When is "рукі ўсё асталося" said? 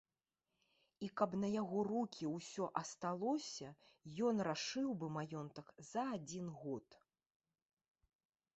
1.89-3.69